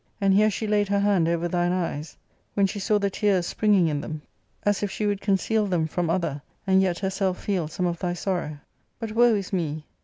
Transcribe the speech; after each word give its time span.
And 0.19 0.33
here 0.33 0.49
she 0.49 0.65
laid 0.65 0.87
her 0.87 1.01
hand 1.01 1.27
over 1.29 1.47
thine 1.47 1.71
eyes, 1.71 2.17
wheh\ 2.57 2.67
she 2.67 2.79
saw 2.79 2.97
the 2.97 3.11
tears 3.11 3.45
springing 3.45 3.87
in 3.87 4.01
them, 4.01 4.23
as 4.63 4.81
if 4.81 4.89
she 4.89 5.05
would 5.05 5.21
conceal 5.21 5.67
them 5.67 5.85
from 5.85 6.09
other 6.09 6.41
and 6.65 6.81
yet 6.81 6.97
herself 6.97 7.39
feel 7.43 7.67
some 7.67 7.85
of 7.85 7.99
thy 7.99 8.13
sorrow.' 8.13 8.57
But 8.99 9.11
woe 9.11 9.35
is 9.35 9.53
me 9.53 9.85